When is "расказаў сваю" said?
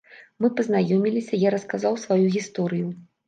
1.55-2.25